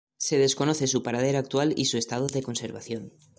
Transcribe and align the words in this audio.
Se 0.17 0.39
desconoce 0.39 0.87
su 0.87 1.03
paradero 1.03 1.37
actual 1.37 1.75
y 1.77 1.85
su 1.85 1.99
estado 1.99 2.25
de 2.25 2.41
conservación. 2.41 3.11